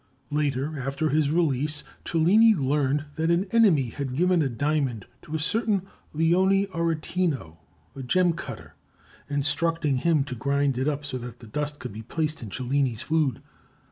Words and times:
Later, 0.31 0.79
after 0.79 1.09
his 1.09 1.29
release, 1.29 1.83
Cellini 2.05 2.55
learned 2.55 3.05
that 3.17 3.29
an 3.29 3.45
enemy 3.51 3.89
had 3.89 4.15
given 4.15 4.41
a 4.41 4.49
diamond 4.49 5.05
to 5.21 5.35
a 5.35 5.39
certain 5.39 5.83
Lione 6.15 6.67
Aretino, 6.71 7.57
a 7.95 8.01
gem 8.01 8.33
cutter, 8.33 8.73
instructing 9.29 9.97
him 9.97 10.23
to 10.23 10.33
grind 10.33 10.79
it 10.79 10.87
up 10.87 11.05
so 11.05 11.19
that 11.19 11.37
the 11.37 11.45
dust 11.45 11.77
could 11.77 11.93
be 11.93 12.01
placed 12.01 12.41
in 12.41 12.49
Cellini's 12.49 13.03
food. 13.03 13.43